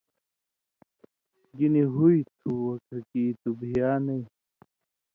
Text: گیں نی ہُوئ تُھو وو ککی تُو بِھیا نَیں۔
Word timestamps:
گیں 1.57 1.71
نی 1.73 1.81
ہُوئ 1.93 2.19
تُھو 2.37 2.49
وو 2.61 2.73
ککی 2.87 3.25
تُو 3.39 3.49
بِھیا 3.59 3.89
نَیں۔ 4.05 4.23